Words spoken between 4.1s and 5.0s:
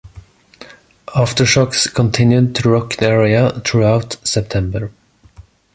September.